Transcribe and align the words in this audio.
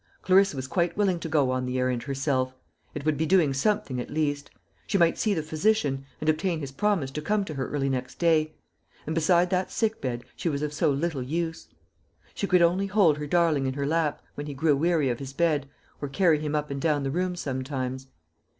Clarissa 0.23 0.55
was 0.55 0.65
quite 0.65 0.97
willing 0.97 1.19
to 1.19 1.29
go 1.29 1.51
on 1.51 1.67
the 1.67 1.77
errand 1.77 2.01
herself. 2.01 2.55
It 2.95 3.05
would 3.05 3.17
be 3.17 3.27
doing 3.27 3.53
something 3.53 3.99
at 3.99 4.09
least. 4.09 4.49
She 4.87 4.97
might 4.97 5.19
see 5.19 5.35
the 5.35 5.43
physician, 5.43 6.05
and 6.19 6.27
obtain 6.27 6.59
his 6.59 6.71
promise 6.71 7.11
to 7.11 7.21
come 7.21 7.45
to 7.45 7.53
her 7.53 7.69
early 7.69 7.87
next 7.87 8.17
day; 8.17 8.55
and 9.05 9.13
beside 9.13 9.51
that 9.51 9.69
sick 9.69 10.01
bed 10.01 10.25
she 10.35 10.49
was 10.49 10.63
of 10.63 10.73
so 10.73 10.89
little 10.89 11.21
use. 11.21 11.67
She 12.33 12.47
could 12.47 12.63
only 12.63 12.87
hold 12.87 13.19
her 13.19 13.27
darling 13.27 13.67
in 13.67 13.75
her 13.75 13.85
lap, 13.85 14.23
when 14.33 14.47
he 14.47 14.55
grew 14.55 14.75
weary 14.75 15.09
of 15.11 15.19
his 15.19 15.33
bed, 15.33 15.69
or 16.01 16.07
carry 16.09 16.39
him 16.39 16.55
up 16.55 16.71
and 16.71 16.81
down 16.81 17.03
the 17.03 17.11
room 17.11 17.35
sometimes. 17.35 18.07